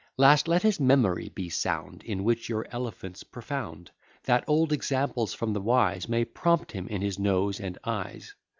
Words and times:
Last, 0.17 0.47
let 0.47 0.63
his 0.63 0.79
memory 0.79 1.29
be 1.29 1.47
sound, 1.47 2.01
In 2.01 2.23
which 2.23 2.49
your 2.49 2.65
elephant's 2.71 3.23
profound; 3.23 3.91
That 4.23 4.43
old 4.47 4.73
examples 4.73 5.35
from 5.35 5.53
the 5.53 5.61
wise 5.61 6.09
May 6.09 6.25
prompt 6.25 6.71
him 6.71 6.87
in 6.87 7.03
his 7.03 7.19
noes 7.19 7.59
and 7.59 7.77
ayes. 7.85 8.33